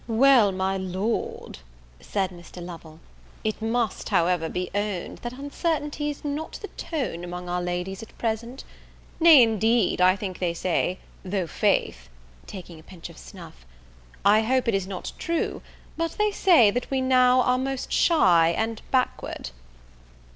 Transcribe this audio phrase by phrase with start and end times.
[0.07, 1.59] "Well, my Lord,"
[1.99, 2.59] said Mr.
[2.59, 2.99] Lovel,
[3.43, 8.17] "it must, however, be owned, that uncertainty is not the ton among our ladies at
[8.17, 8.63] present;
[9.19, 12.09] nay, indeed, I think they say, though faith,"
[12.47, 13.63] taking a pinch of snuff,
[14.25, 15.61] "I hope it is not true
[15.97, 19.51] but they say, that we now are most shy and backward."